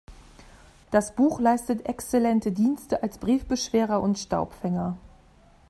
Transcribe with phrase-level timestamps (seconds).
[0.89, 4.97] Das Buch leistet exzellente Dienste als Briefbeschwerer und Staubfänger.